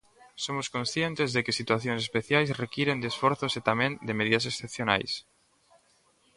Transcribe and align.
Somos 0.45 0.67
conscientes 0.75 1.29
de 1.35 1.43
que 1.45 1.57
situacións 1.59 2.01
especiais 2.07 2.57
requiren 2.63 2.97
de 3.01 3.07
esforzos 3.13 3.53
e 3.59 3.61
tamén 3.69 3.91
de 4.07 4.17
medidas 4.19 4.47
excepcionais. 4.51 5.11